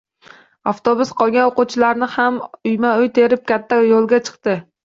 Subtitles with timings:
[0.71, 2.39] Avtobus qolgan o`quvchilarni ham
[2.71, 4.61] uyma-uy terib, katta yo`lga chiqdi